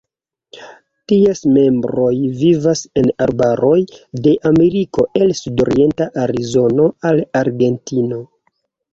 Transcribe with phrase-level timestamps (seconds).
[1.11, 3.75] Ties membroj vivas en arbaroj
[4.27, 8.19] de Ameriko el sudorienta Arizono al Argentino.